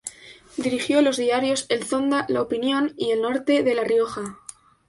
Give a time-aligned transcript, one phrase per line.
[0.57, 4.39] Dirigió los diarios "El Zonda", "La Opinión" y "El Norte", de La Rioja.